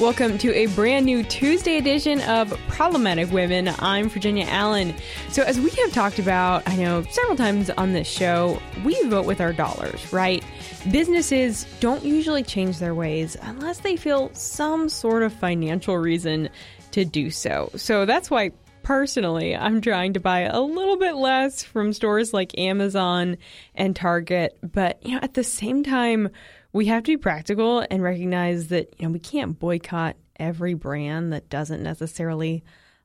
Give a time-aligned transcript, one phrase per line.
[0.00, 3.68] Welcome to a brand new Tuesday edition of Problematic Women.
[3.80, 4.94] I'm Virginia Allen.
[5.28, 9.26] So, as we have talked about, I know several times on this show, we vote
[9.26, 10.42] with our dollars, right?
[10.90, 16.48] Businesses don't usually change their ways unless they feel some sort of financial reason
[16.92, 17.70] to do so.
[17.76, 18.52] So, that's why
[18.82, 23.36] personally, I'm trying to buy a little bit less from stores like Amazon
[23.74, 24.58] and Target.
[24.62, 26.30] But, you know, at the same time,
[26.72, 31.32] we have to be practical and recognize that you know we can't boycott every brand
[31.32, 32.62] that doesn't necessarily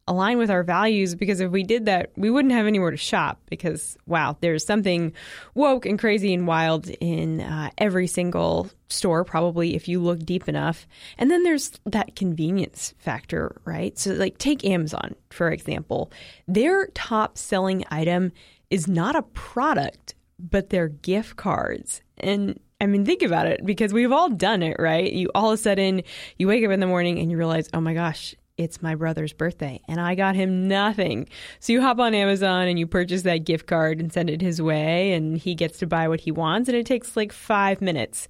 [0.07, 3.41] align with our values because if we did that we wouldn't have anywhere to shop
[3.49, 5.11] because wow there's something
[5.55, 10.47] woke and crazy and wild in uh, every single store probably if you look deep
[10.47, 10.87] enough.
[11.17, 13.97] And then there's that convenience factor right?
[13.97, 16.11] So like take amazon for example.
[16.47, 18.31] Their top selling item
[18.69, 22.01] is not a product but they're gift cards.
[22.17, 25.11] And I mean, think about it because we've all done it, right?
[25.11, 26.03] You all of a sudden
[26.37, 29.33] you wake up in the morning and you realize, oh my gosh, it's my brother's
[29.33, 31.27] birthday and I got him nothing.
[31.59, 34.61] So you hop on Amazon and you purchase that gift card and send it his
[34.61, 38.27] way, and he gets to buy what he wants, and it takes like five minutes.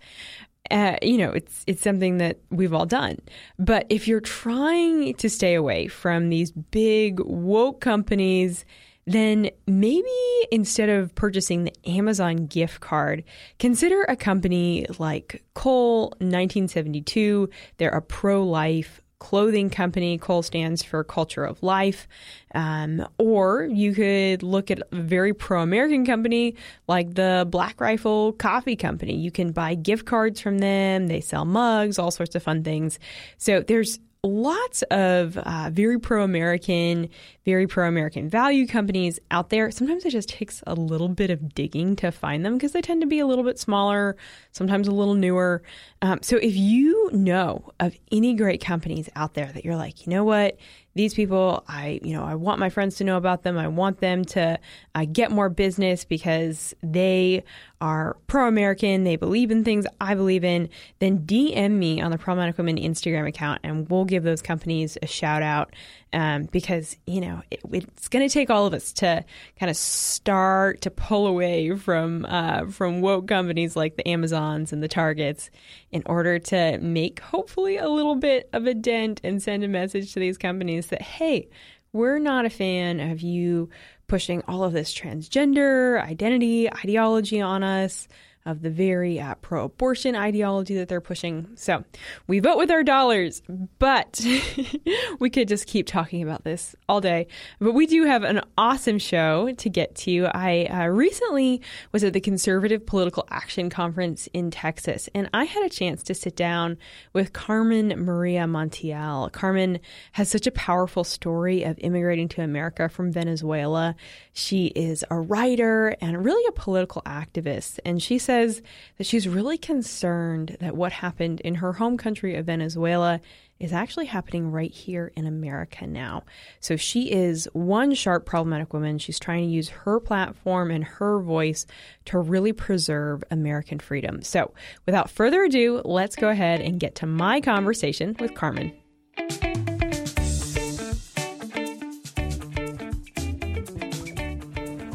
[0.72, 3.20] Uh, you know, it's it's something that we've all done.
[3.60, 8.66] But if you're trying to stay away from these big woke companies
[9.08, 10.10] then maybe
[10.52, 13.24] instead of purchasing the Amazon gift card,
[13.60, 17.50] consider a company like Cole 1972.
[17.78, 20.18] They're a pro life clothing company.
[20.18, 22.08] Cole stands for Culture of Life.
[22.54, 26.56] Um, or you could look at a very pro American company
[26.88, 29.16] like the Black Rifle Coffee Company.
[29.16, 33.00] You can buy gift cards from them, they sell mugs, all sorts of fun things.
[33.38, 37.10] So there's lots of uh, very pro American,
[37.46, 39.72] very pro American value companies out there.
[39.72, 43.02] Sometimes it just takes a little bit of digging to find them because they tend
[43.02, 44.18] to be a little bit smaller,
[44.52, 45.62] sometimes a little newer.
[46.02, 50.10] Um, so if you know of any great companies out there that you're like, you
[50.10, 50.58] know what,
[50.96, 53.58] these people, I, you know, I want my friends to know about them.
[53.58, 54.58] I want them to
[54.96, 57.44] uh, get more business because they
[57.82, 59.04] are pro American.
[59.04, 60.70] They believe in things I believe in.
[61.00, 65.08] Then DM me on the Problematic Women Instagram account and we'll give those companies a
[65.08, 65.74] shout out
[66.16, 69.24] um, because you know it, it's going to take all of us to
[69.60, 74.82] kind of start to pull away from uh, from woke companies like the Amazons and
[74.82, 75.52] the Targets
[75.92, 80.14] in order to make hopefully a little bit of a dent and send a message
[80.14, 81.50] to these companies that hey,
[81.92, 83.70] we're not a fan of you
[84.08, 88.08] pushing all of this transgender identity ideology on us
[88.46, 91.48] of the very uh, pro abortion ideology that they're pushing.
[91.56, 91.84] So
[92.28, 93.42] we vote with our dollars,
[93.80, 94.24] but
[95.20, 97.28] we could just keep talking about this all day.
[97.60, 100.28] But we do have an awesome show to get to.
[100.34, 101.62] I uh, recently
[101.92, 106.14] was at the Conservative Political Action Conference in Texas, and I had a chance to
[106.14, 106.78] sit down
[107.14, 109.32] with Carmen Maria Montiel.
[109.32, 109.80] Carmen
[110.12, 113.96] has such a powerful story of immigrating to America from Venezuela.
[114.34, 118.62] She is a writer and really a political activist, and she said, says
[118.98, 123.22] that she's really concerned that what happened in her home country of Venezuela
[123.62, 126.24] is actually happening right here in America now.
[126.60, 128.98] So she is one sharp, problematic woman.
[128.98, 131.66] She's trying to use her platform and her voice
[132.06, 134.22] to really preserve American freedom.
[134.22, 134.54] So
[134.86, 138.74] without further ado, let's go ahead and get to my conversation with Carmen.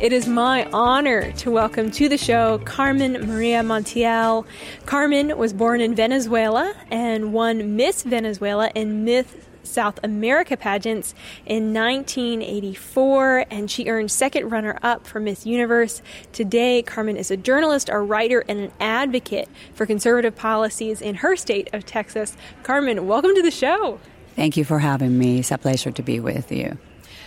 [0.00, 4.46] It is my honor to welcome to the show Carmen Maria Montiel.
[4.86, 9.26] Carmen was born in Venezuela and won Miss Venezuela and Miss
[9.62, 16.00] South America pageants in 1984, and she earned second runner up for Miss Universe.
[16.32, 21.36] Today, Carmen is a journalist, a writer, and an advocate for conservative policies in her
[21.36, 22.38] state of Texas.
[22.62, 24.00] Carmen, welcome to the show.
[24.40, 25.40] Thank you for having me.
[25.40, 26.78] It's a pleasure to be with you.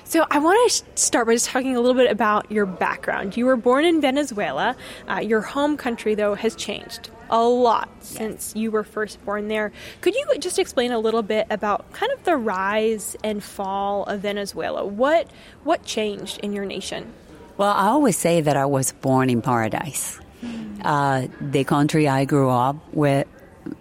[0.04, 3.38] So, I want to start by just talking a little bit about your background.
[3.38, 4.76] You were born in Venezuela.
[5.08, 9.72] Uh, your home country, though, has changed a lot since you were first born there.
[10.02, 14.22] Could you just explain a little bit about kind of the rise and fall of
[14.22, 14.84] Venezuela?
[14.84, 15.30] What
[15.64, 17.14] what changed in your nation?
[17.58, 20.20] Well, I always say that I was born in paradise.
[20.42, 20.82] Mm.
[20.84, 23.28] Uh, the country I grew up with,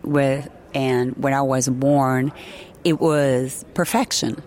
[0.02, 2.30] with, and when I was born,
[2.84, 4.42] it was perfection.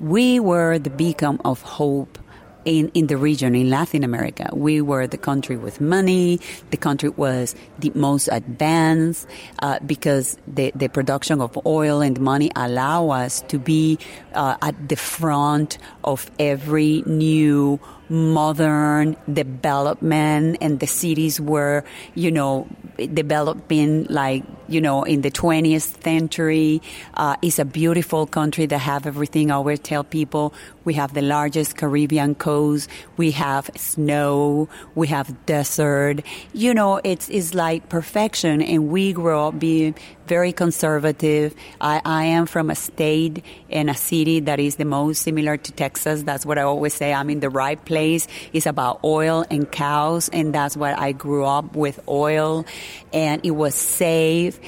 [0.00, 2.18] We were the beacon of hope
[2.64, 4.48] in, in the region, in Latin America.
[4.52, 6.40] We were the country with money.
[6.70, 9.28] The country was the most advanced
[9.60, 13.98] uh, because the, the production of oil and money allow us to be
[14.32, 21.84] uh, at the front of every new modern development and the cities were,
[22.14, 26.80] you know, developing like, you know, in the 20th century.
[27.14, 29.50] Uh, it's a beautiful country that have everything.
[29.50, 30.54] I always tell people
[30.84, 32.88] we have the largest Caribbean coast.
[33.16, 34.68] We have snow.
[34.94, 36.22] We have desert.
[36.52, 38.62] You know, it's, it's like perfection.
[38.62, 39.94] And we grow up being
[40.26, 41.54] very conservative.
[41.80, 45.72] I, I am from a state and a city that is the most similar to
[45.72, 46.22] Texas.
[46.22, 47.12] That's what I always say.
[47.12, 48.26] I'm in the right place.
[48.52, 50.28] It's about oil and cows.
[50.28, 52.64] And that's what I grew up with oil
[53.12, 54.58] and it was safe.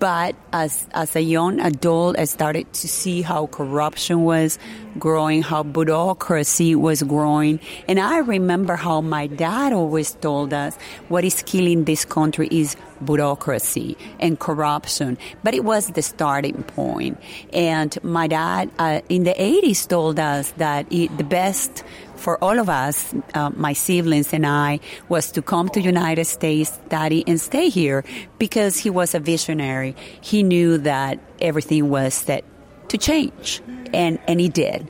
[0.00, 4.58] But as, as a young adult, I started to see how corruption was
[4.98, 7.60] growing, how bureaucracy was growing.
[7.86, 10.74] And I remember how my dad always told us
[11.08, 15.18] what is killing this country is bureaucracy and corruption.
[15.44, 17.20] But it was the starting point.
[17.52, 21.84] And my dad uh, in the 80s told us that it, the best
[22.20, 26.78] for all of us, uh, my siblings and I, was to come to United States,
[26.86, 28.04] study, and stay here
[28.38, 29.96] because he was a visionary.
[30.20, 32.44] He knew that everything was set
[32.88, 33.62] to change,
[33.94, 34.86] and, and he did.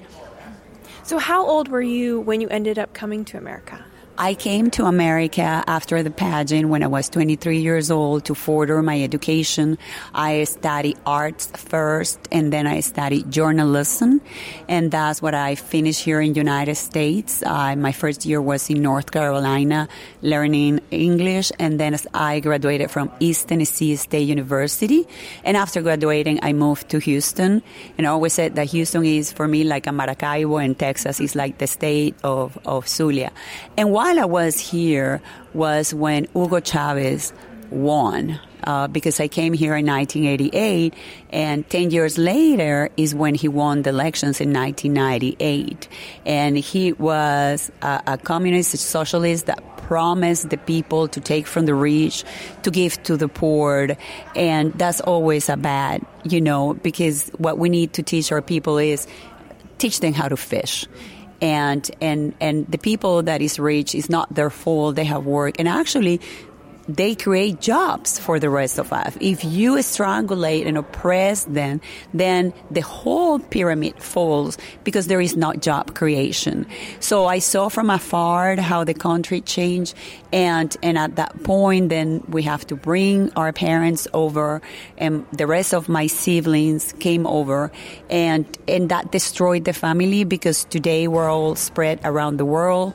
[1.05, 3.85] So, how old were you when you ended up coming to America?
[4.19, 8.83] I came to America after the pageant when I was 23 years old to further
[8.83, 9.79] my education.
[10.15, 14.21] I studied arts first and then I studied journalism
[14.69, 17.43] and that's what I finished here in United States.
[17.43, 19.89] Uh, my first year was in North Carolina
[20.21, 25.09] learning English and then I graduated from East Tennessee State University
[25.45, 27.63] and after graduating I moved to Houston
[27.97, 31.35] and I always said that Houston is for me like a Maracaibo and Texas is
[31.35, 33.33] like the state of, of Zulia.
[33.77, 35.23] And why while I was here
[35.55, 37.33] was when Hugo Chavez
[37.71, 38.41] won.
[38.65, 40.93] Uh, because I came here in 1988,
[41.31, 45.89] and 10 years later is when he won the elections in 1998.
[46.27, 51.75] And he was a, a communist socialist that promised the people to take from the
[51.75, 52.23] rich,
[52.65, 53.97] to give to the poor.
[54.37, 58.77] And that's always a bad, you know, because what we need to teach our people
[58.77, 59.07] is
[59.79, 60.87] teach them how to fish
[61.41, 64.97] and and and the people that is rich is not their fault.
[64.97, 65.57] They have work.
[65.59, 66.21] And actually
[66.97, 69.17] they create jobs for the rest of us.
[69.21, 71.81] If you strangulate and oppress them,
[72.13, 76.67] then the whole pyramid falls because there is not job creation.
[77.01, 79.95] So I saw from afar how the country changed
[80.33, 84.63] and, and at that point, then we have to bring our parents over
[84.99, 87.71] and the rest of my siblings came over
[88.09, 92.95] and, and that destroyed the family because today we're all spread around the world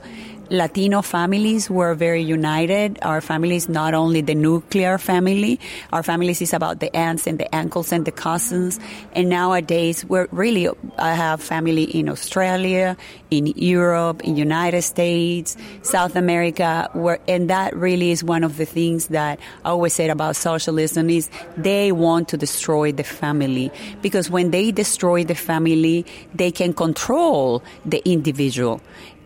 [0.49, 2.99] Latino families were very united.
[3.01, 5.59] Our family is not only the nuclear family.
[5.91, 8.79] Our families is about the aunts and the uncles and the cousins.
[9.13, 12.95] And nowadays, we're really, I have family in Australia,
[13.31, 18.65] in Europe, in United States, South America, where, and that really is one of the
[18.65, 23.71] things that I always said about socialism is they want to destroy the family.
[24.03, 26.05] Because when they destroy the family,
[26.35, 28.81] they can control the individual.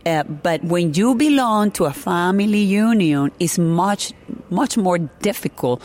[0.06, 4.13] Uh, but when you belong to a family union, it's much,
[4.50, 5.81] much more difficult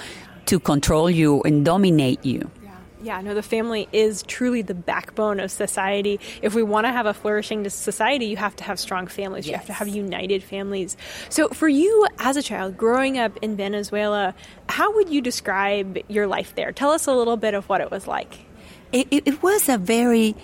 [0.47, 2.51] to control you and dominate you.
[2.63, 6.21] Yeah, Yeah, no, the family is truly the backbone of society.
[6.43, 9.47] If we want to have a flourishing society, you have to have strong families.
[9.47, 9.53] Yes.
[9.53, 10.97] You have to have united families.
[11.29, 14.35] So, for you as a child growing up in Venezuela,
[14.69, 16.73] how would you describe your life there?
[16.73, 18.39] Tell us a little bit of what it was like.
[18.93, 20.37] It, it was a very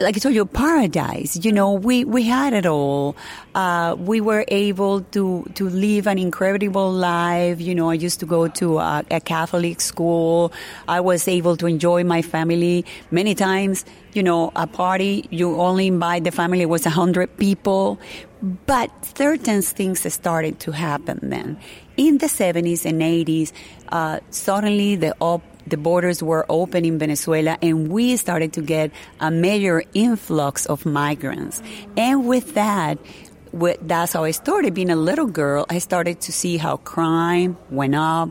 [0.00, 1.38] like I told you, paradise.
[1.44, 3.16] You know, we, we had it all.
[3.54, 7.60] Uh, we were able to, to live an incredible life.
[7.60, 10.52] You know, I used to go to a, a, Catholic school.
[10.88, 13.84] I was able to enjoy my family many times.
[14.14, 18.00] You know, a party, you only invite the family was a hundred people.
[18.42, 21.58] But certain things started to happen then.
[21.98, 23.52] In the 70s and 80s,
[23.90, 28.90] uh, suddenly the op- the borders were open in Venezuela and we started to get
[29.20, 31.62] a major influx of migrants.
[31.96, 32.98] And with that,
[33.52, 35.66] with, that's how I started being a little girl.
[35.68, 38.30] I started to see how crime went up,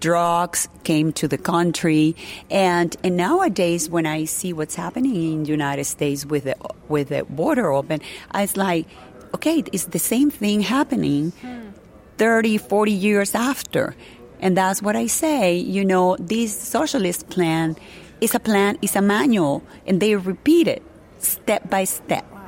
[0.00, 2.16] drugs came to the country,
[2.50, 6.56] and and nowadays when I see what's happening in the United States with the
[6.88, 8.00] with the border open,
[8.34, 8.86] it's like,
[9.34, 11.32] okay, it's the same thing happening.
[11.40, 11.70] Hmm.
[12.18, 13.94] 30, 40 years after.
[14.40, 15.56] And that's what I say.
[15.56, 17.76] You know, this socialist plan
[18.20, 20.82] is a plan, is a manual, and they repeat it
[21.18, 22.24] step by step.
[22.32, 22.40] Wow.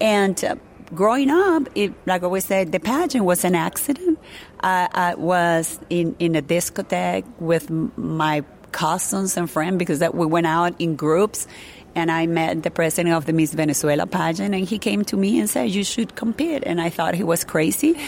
[0.00, 0.56] And uh,
[0.94, 4.18] growing up, it, like I always said, the pageant was an accident.
[4.60, 10.26] Uh, I was in, in a discotheque with my cousins and friends because that we
[10.26, 11.46] went out in groups
[11.94, 15.38] and I met the president of the Miss Venezuela pageant, and he came to me
[15.38, 17.98] and said, "You should compete." And I thought he was crazy,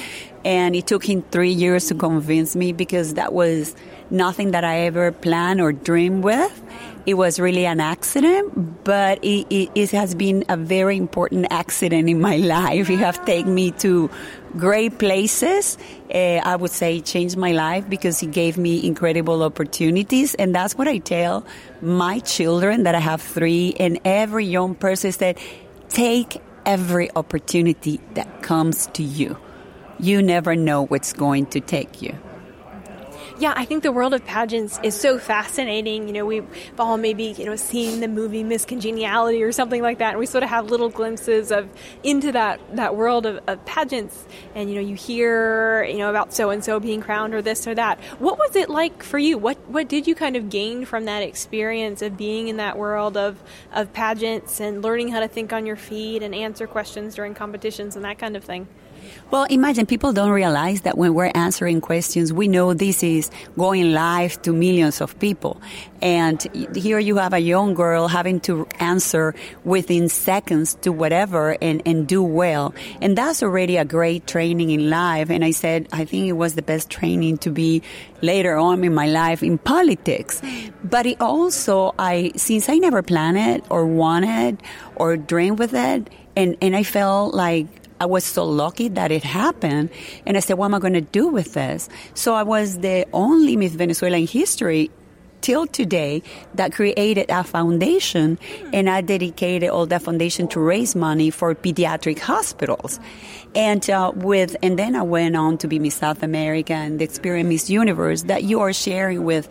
[0.45, 3.75] and it took him three years to convince me because that was
[4.11, 6.63] nothing that I ever planned or dreamed with.
[7.07, 12.09] It was really an accident, but it, it, it has been a very important accident
[12.09, 12.89] in my life.
[12.89, 14.11] It has taken me to
[14.57, 15.77] great places.
[16.13, 20.35] Uh, I would say changed my life because it gave me incredible opportunities.
[20.35, 21.45] And that's what I tell
[21.83, 25.37] my children that I have three and every young person is that
[25.91, 29.37] take every opportunity that comes to you.
[29.99, 32.19] You never know what's going to take you.
[33.37, 36.07] Yeah, I think the world of pageants is so fascinating.
[36.07, 36.47] You know, we've
[36.79, 40.27] all maybe, you know, seen the movie Miss Congeniality or something like that, and we
[40.27, 41.69] sort of have little glimpses of
[42.05, 44.25] into that, that world of, of pageants.
[44.55, 47.67] And, you know, you hear, you know, about so and so being crowned or this
[47.67, 47.99] or that.
[48.21, 49.37] What was it like for you?
[49.37, 53.17] What what did you kind of gain from that experience of being in that world
[53.17, 57.35] of, of pageants and learning how to think on your feet and answer questions during
[57.35, 58.69] competitions and that kind of thing?
[59.31, 63.93] Well, imagine people don't realize that when we're answering questions, we know this is going
[63.93, 65.61] live to millions of people.
[66.01, 66.43] And
[66.77, 69.35] here you have a young girl having to answer
[69.65, 72.75] within seconds to whatever and, and do well.
[73.01, 75.31] And that's already a great training in life.
[75.31, 77.83] And I said, I think it was the best training to be
[78.21, 80.43] later on in my life in politics.
[80.85, 84.63] But it also, I, since I never planned it or wanted
[84.97, 87.67] or dreamed with it, and, and I felt like
[88.05, 89.89] I was so lucky that it happened.
[90.27, 91.89] And I said, what am I going to do with this?
[92.13, 94.91] So I was the only Miss Venezuela in history
[95.41, 96.23] till today
[96.55, 98.39] that created a foundation
[98.75, 103.01] and I dedicated all that foundation to raise money for pediatric hospitals.
[103.55, 107.05] And uh, with, and then I went on to be Miss South America and the
[107.05, 109.49] Experience Miss Universe that you are sharing with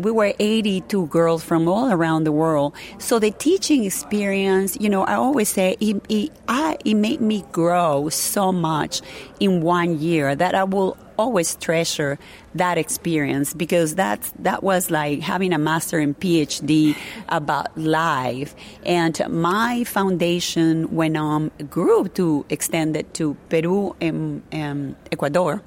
[0.00, 2.74] we were 82 girls from all around the world.
[2.98, 7.44] So the teaching experience, you know, I always say it, it, I, it made me
[7.52, 9.02] grow so much
[9.38, 12.18] in one year that I will always treasure
[12.54, 16.96] that experience because that that was like having a master and PhD
[17.28, 18.54] about life.
[18.86, 25.62] And my foundation went on um, grew to extend it to Peru and, and Ecuador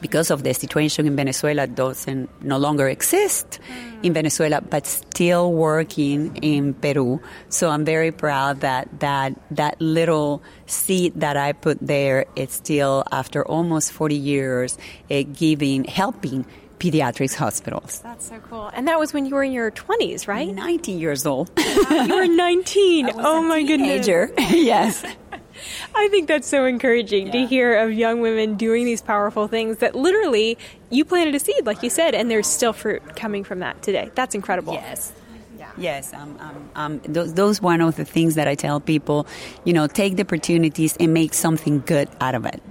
[0.00, 3.58] because of the situation in Venezuela doesn't no longer exist
[4.02, 7.20] in Venezuela, but still working in Peru.
[7.48, 13.04] So I'm very proud that that that little seed that I put there is still
[13.10, 14.78] after almost 40 years
[15.10, 16.46] uh, giving helping
[16.78, 18.00] pediatrics hospitals.
[18.00, 18.70] That's so cool.
[18.72, 20.48] And that was when you were in your 20s, right?
[20.54, 21.50] 19 years old.
[21.58, 23.10] you were 19.
[23.16, 24.26] oh my teenager.
[24.28, 24.52] goodness.
[24.54, 25.04] yes.
[25.94, 27.32] I think that's so encouraging yeah.
[27.32, 30.58] to hear of young women doing these powerful things that literally
[30.90, 34.10] you planted a seed, like you said, and there's still fruit coming from that today.
[34.14, 34.74] That's incredible.
[34.74, 35.12] Yes.
[35.58, 35.70] Yeah.
[35.76, 39.26] Yes, um, um, um, those, those one of the things that I tell people,
[39.64, 42.62] you know, take the opportunities and make something good out of it.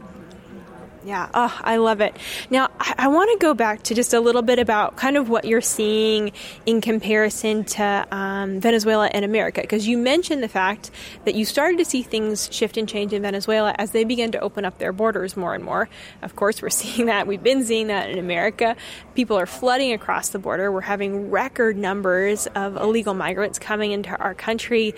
[1.07, 2.17] Yeah, oh, I love it.
[2.49, 5.29] Now, I, I want to go back to just a little bit about kind of
[5.29, 6.33] what you're seeing
[6.65, 10.91] in comparison to um, Venezuela and America, because you mentioned the fact
[11.23, 14.39] that you started to see things shift and change in Venezuela as they began to
[14.41, 15.87] open up their borders more and more.
[16.21, 17.25] Of course, we're seeing that.
[17.25, 18.75] We've been seeing that in America.
[19.15, 20.73] People are flooding across the border.
[20.73, 24.93] We're having record numbers of illegal migrants coming into our country.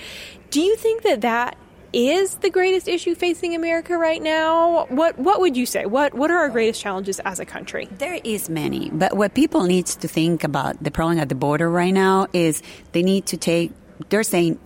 [0.50, 1.56] Do you think that that
[1.94, 4.86] is the greatest issue facing America right now?
[4.86, 5.86] What what would you say?
[5.86, 7.88] What what are our greatest challenges as a country?
[7.98, 11.70] There is many, but what people need to think about the problem at the border
[11.70, 13.72] right now is they need to take.
[14.10, 14.60] They're saying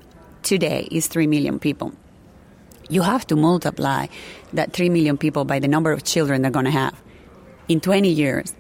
[0.44, 1.94] today is three million people.
[2.90, 4.08] You have to multiply
[4.52, 7.02] that three million people by the number of children they're going to have
[7.68, 8.54] in 20 years.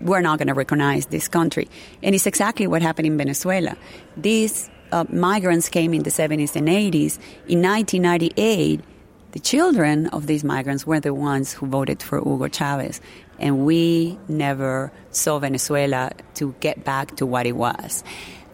[0.00, 1.68] We're not going to recognize this country,
[2.02, 3.76] and it's exactly what happened in Venezuela.
[4.16, 7.18] These uh, migrants came in the 70s and 80s,
[7.48, 8.80] in 1998,
[9.32, 13.00] the children of these migrants were the ones who voted for Hugo Chavez.
[13.38, 18.02] And we never saw Venezuela to get back to what it was.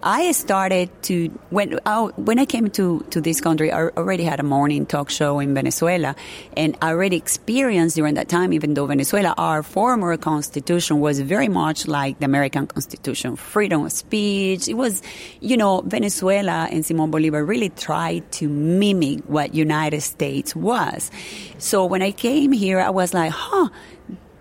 [0.02, 4.40] I started to when oh, when I came to to this country, I already had
[4.40, 6.14] a morning talk show in Venezuela,
[6.56, 8.52] and I already experienced during that time.
[8.52, 13.92] Even though Venezuela, our former constitution was very much like the American Constitution, freedom of
[13.92, 14.68] speech.
[14.68, 15.02] It was,
[15.40, 21.10] you know, Venezuela and Simon Bolivar really tried to mimic what United States was.
[21.58, 23.70] So when I came here, I was like, huh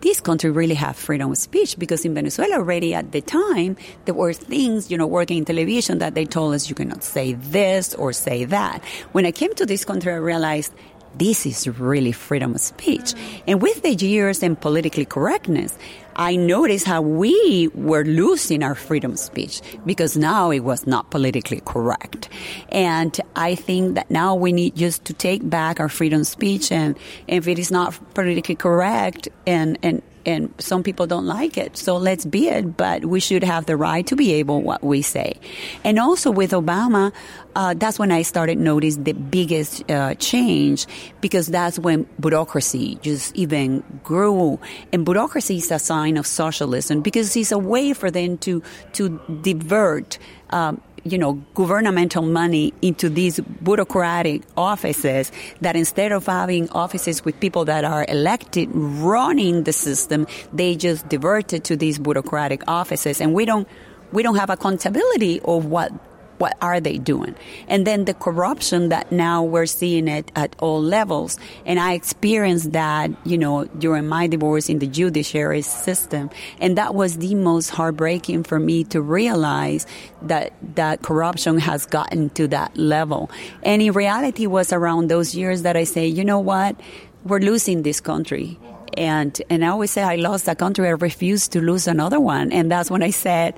[0.06, 4.14] this country really have freedom of speech because in Venezuela already at the time there
[4.14, 7.96] were things, you know, working in television that they told us you cannot say this
[7.96, 8.86] or say that.
[9.14, 10.72] When I came to this country, I realized
[11.18, 13.14] this is really freedom of speech.
[13.48, 15.78] And with the years and politically correctness,
[16.16, 21.12] I noticed how we were losing our freedom of speech because now it was not
[21.12, 22.30] politically correct.
[22.70, 26.72] And I think that now we need just to take back our freedom of speech
[26.72, 31.78] and if it is not politically correct and, and and some people don't like it.
[31.78, 35.02] So let's be it, but we should have the right to be able what we
[35.02, 35.40] say.
[35.84, 37.14] And also with Obama,
[37.56, 40.88] uh, that's when I started notice the biggest uh, change
[41.22, 44.60] because that's when bureaucracy just even grew.
[44.92, 48.62] And bureaucracy is a sign of socialism because it's a way for them to
[48.94, 50.18] to divert.
[50.50, 55.32] Um, you know, governmental money into these bureaucratic offices
[55.62, 61.08] that instead of having offices with people that are elected running the system, they just
[61.08, 63.22] divert it to these bureaucratic offices.
[63.22, 63.68] And we don't,
[64.12, 65.92] we don't have accountability of what
[66.38, 67.36] what are they doing?
[67.68, 71.38] And then the corruption that now we're seeing it at all levels.
[71.66, 76.30] And I experienced that, you know, during my divorce in the judiciary system.
[76.60, 79.86] And that was the most heartbreaking for me to realize
[80.24, 83.30] that that corruption has gotten to that level.
[83.64, 86.80] And in reality was around those years that I say, you know what?
[87.24, 88.60] We're losing this country
[88.98, 92.52] and and I always say I lost a country, I refuse to lose another one.
[92.52, 93.56] And that's when I said,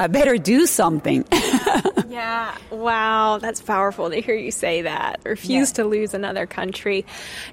[0.00, 1.24] I better do something.
[2.08, 2.56] yeah.
[2.70, 3.38] Wow.
[3.38, 5.20] That's powerful to hear you say that.
[5.24, 5.74] Refuse yeah.
[5.74, 7.04] to lose another country.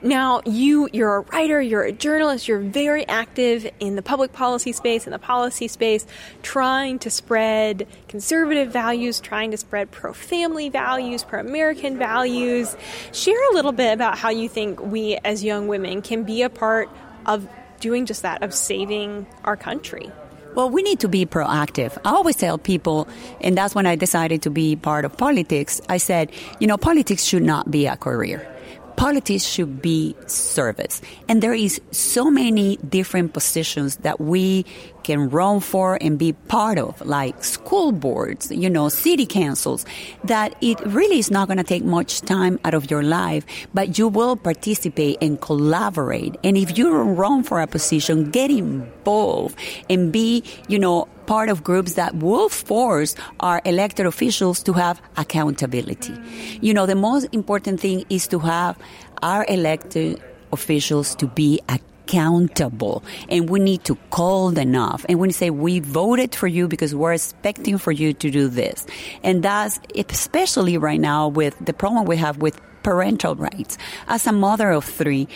[0.04, 4.72] Now, you, you're a writer, you're a journalist, you're very active in the public policy
[4.74, 6.06] space, in the policy space,
[6.44, 12.76] trying to spread conservative values, trying to spread pro family values, pro American values.
[13.12, 16.50] Share a little bit about how you think we as young women can be a
[16.50, 16.90] part
[17.26, 17.48] of
[17.80, 20.12] doing just that, of saving our country.
[20.56, 21.98] Well, we need to be proactive.
[22.06, 23.08] I always tell people,
[23.42, 25.82] and that's when I decided to be part of politics.
[25.90, 28.55] I said, you know, politics should not be a career
[28.96, 31.02] politics should be service.
[31.28, 34.66] And there is so many different positions that we
[35.04, 39.86] can run for and be part of, like school boards, you know, city councils,
[40.24, 44.00] that it really is not going to take much time out of your life, but
[44.00, 46.36] you will participate and collaborate.
[46.44, 49.58] And if you run for a position, get involved
[49.90, 55.02] and be, you know, part of groups that will force our elected officials to have
[55.18, 56.14] accountability.
[56.62, 58.78] You know, the most important thing is to have
[59.22, 63.04] our elected officials to be accountable.
[63.30, 65.06] And we need to call them off.
[65.10, 68.86] And we say we voted for you because we're expecting for you to do this.
[69.24, 73.78] And that's especially right now with the problem we have with parental rights.
[74.08, 75.28] As a mother of three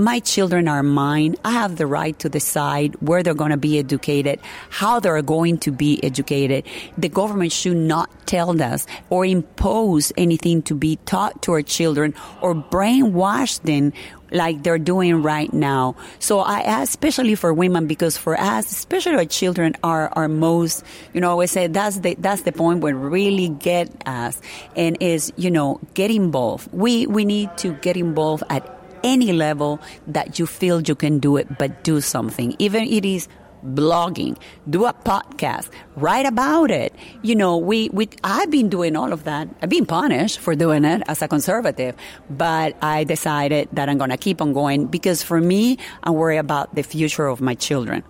[0.00, 1.36] my children are mine.
[1.44, 5.58] I have the right to decide where they're going to be educated, how they're going
[5.58, 6.64] to be educated.
[6.96, 12.14] The government should not tell us or impose anything to be taught to our children
[12.40, 13.92] or brainwash them
[14.32, 15.96] like they're doing right now.
[16.18, 20.84] So I ask, especially for women, because for us, especially our children are our most,
[21.12, 24.40] you know, I always say that's the, that's the point where really get us
[24.76, 26.72] and is, you know, get involved.
[26.72, 31.36] We, we need to get involved at any level that you feel you can do
[31.36, 32.54] it, but do something.
[32.58, 33.28] Even it is
[33.64, 36.94] blogging, do a podcast, write about it.
[37.22, 39.48] You know, we, we, I've been doing all of that.
[39.62, 41.94] I've been punished for doing it as a conservative,
[42.28, 46.38] but I decided that I'm going to keep on going because for me, I'm worried
[46.38, 48.02] about the future of my children.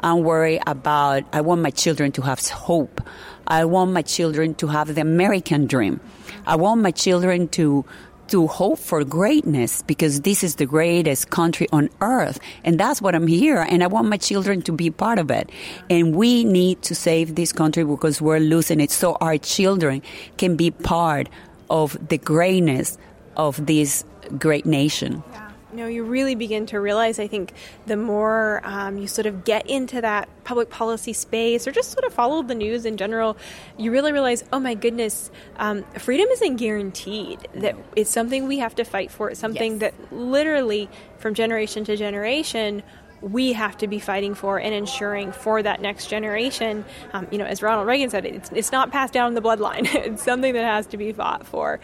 [0.00, 3.00] I'm worried about, I want my children to have hope.
[3.46, 6.00] I want my children to have the American dream.
[6.46, 7.84] I want my children to
[8.28, 12.38] to hope for greatness because this is the greatest country on earth.
[12.64, 13.60] And that's what I'm here.
[13.60, 15.50] And I want my children to be part of it.
[15.88, 20.02] And we need to save this country because we're losing it so our children
[20.36, 21.28] can be part
[21.70, 22.98] of the greatness
[23.36, 24.04] of this
[24.38, 25.22] great nation.
[25.32, 25.45] Yeah
[25.76, 27.52] know, you really begin to realize, I think,
[27.86, 32.04] the more um, you sort of get into that public policy space or just sort
[32.04, 33.36] of follow the news in general,
[33.76, 37.46] you really realize, oh my goodness, um, freedom isn't guaranteed.
[37.54, 39.30] That it's something we have to fight for.
[39.30, 39.92] It's something yes.
[39.92, 42.82] that literally, from generation to generation,
[43.20, 46.84] we have to be fighting for and ensuring for that next generation.
[47.12, 49.82] Um, you know, as Ronald Reagan said, it's, it's not passed down the bloodline.
[49.94, 51.80] it's something that has to be fought for.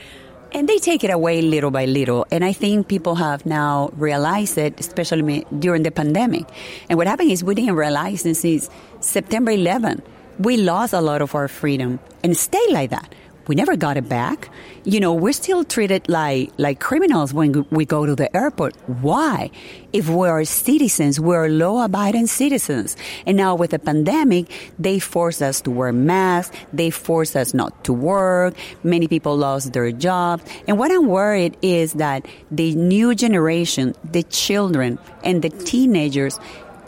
[0.54, 2.26] And they take it away little by little.
[2.30, 6.44] And I think people have now realized it, especially during the pandemic.
[6.90, 8.68] And what happened is we didn't realize since
[9.00, 10.02] September 11,
[10.38, 13.14] we lost a lot of our freedom and stay like that.
[13.46, 14.48] We never got it back.
[14.84, 18.74] You know, we're still treated like, like criminals when we go to the airport.
[18.86, 19.50] Why?
[19.92, 22.96] If we're citizens, we're law abiding citizens.
[23.26, 26.56] And now with the pandemic, they force us to wear masks.
[26.72, 28.54] They force us not to work.
[28.82, 30.44] Many people lost their jobs.
[30.66, 36.38] And what I'm worried is that the new generation, the children and the teenagers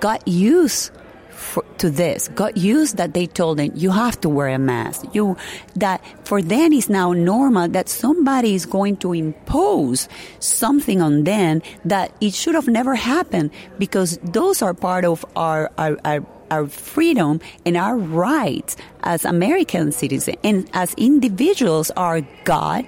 [0.01, 0.91] got used
[1.35, 5.05] for, to this, got used that they told them you have to wear a mask.
[5.13, 5.37] You
[5.77, 11.63] that for them is now normal that somebody is going to impose something on them
[11.85, 16.67] that it should have never happened because those are part of our our, our our
[16.69, 22.87] freedom and our rights as American citizens and as individuals are God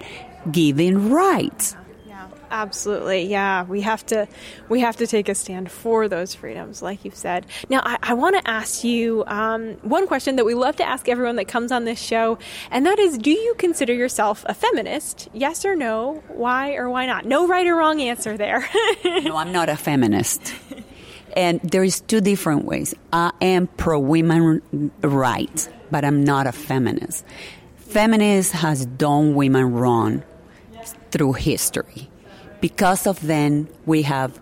[0.53, 1.77] given rights.
[2.51, 3.65] Absolutely, yeah.
[3.65, 4.29] We have to
[4.69, 7.47] we have to take a stand for those freedoms, like you said.
[7.69, 11.09] Now, I, I want to ask you um, one question that we love to ask
[11.09, 12.39] everyone that comes on this show,
[12.71, 15.29] and that is: Do you consider yourself a feminist?
[15.33, 16.23] Yes or no?
[16.29, 17.27] Why or why not?
[17.27, 18.69] No right or wrong answer there.
[19.05, 20.55] no, I'm not a feminist.
[21.37, 22.95] And there is two different ways.
[23.13, 27.27] I am pro women rights, but I'm not a feminist.
[27.77, 30.23] Feminist has done women wrong
[31.11, 32.09] through history
[32.61, 34.41] because of them, we have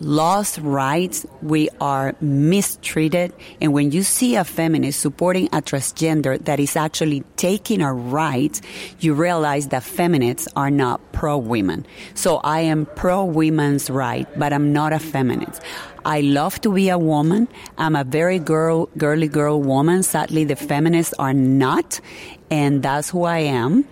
[0.00, 3.32] lost rights, we are mistreated.
[3.60, 8.60] And when you see a feminist supporting a transgender that is actually taking our rights,
[9.00, 11.86] you realize that feminists are not pro women.
[12.14, 15.62] So I am pro women's right, but I'm not a feminist.
[16.04, 17.48] I love to be a woman.
[17.78, 20.04] I'm a very girl, girly girl woman.
[20.04, 22.00] Sadly, the feminists are not.
[22.48, 23.84] And that's who I am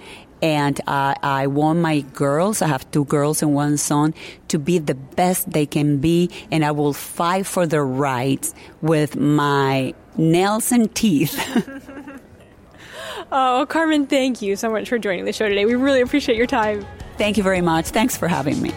[0.45, 4.13] and uh, I want my girls, I have two girls and one son,
[4.49, 9.17] to be the best they can be, and I will fight for their rights with
[9.17, 11.35] my nails and teeth.
[13.33, 15.65] oh, Carmen, thank you so much for joining the show today.
[15.65, 16.85] We really appreciate your time.
[17.17, 17.87] Thank you very much.
[17.87, 18.75] Thanks for having me.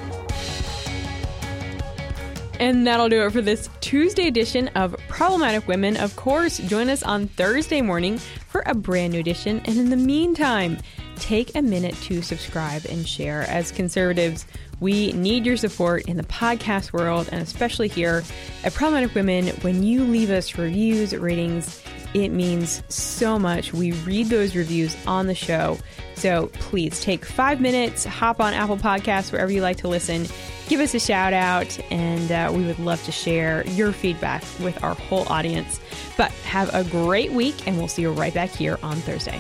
[2.62, 5.98] And that'll do it for this Tuesday edition of Problematic Women.
[5.98, 9.62] Of course, join us on Thursday morning for a brand new edition.
[9.66, 10.78] And in the meantime,
[11.20, 13.44] take a minute to subscribe and share.
[13.44, 14.46] As conservatives,
[14.80, 18.24] we need your support in the podcast world and especially here
[18.64, 19.48] at Problematic Women.
[19.62, 21.82] When you leave us reviews, ratings,
[22.14, 23.74] it means so much.
[23.74, 25.78] We read those reviews on the show.
[26.16, 30.26] So please take five minutes, hop on Apple Podcasts, wherever you like to listen,
[30.68, 34.84] give us a shout out, and uh, we would love to share your feedback with
[34.84, 35.80] our whole audience.
[36.18, 39.40] But have a great week, and we'll see you right back here on Thursday.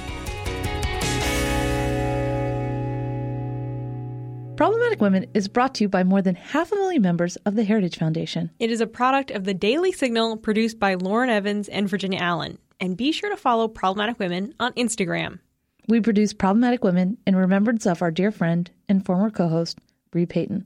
[4.58, 7.63] Problematic Women is brought to you by more than half a million members of the
[7.63, 8.50] Heritage Foundation.
[8.58, 12.58] It is a product of the Daily Signal produced by Lauren Evans and Virginia Allen.
[12.80, 15.38] And be sure to follow Problematic Women on Instagram.
[15.88, 19.78] We produce Problematic Women in remembrance of our dear friend and former co host,
[20.10, 20.65] Bre Payton.